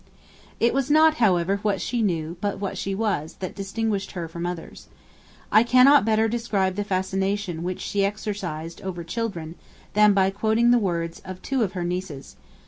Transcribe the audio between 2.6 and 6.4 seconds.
she was, that distinguished her from others. I cannot better